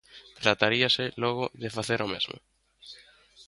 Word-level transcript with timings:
Trataríase, 0.43 1.05
logo, 1.23 1.45
de 1.63 1.69
facer 1.77 1.99
o 2.05 2.11
mesmo. 2.13 2.37